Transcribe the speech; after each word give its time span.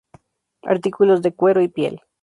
Artículos 0.63 1.21
de 1.21 1.35
cuero 1.35 1.61
y 1.61 1.67
piel. 1.67 2.01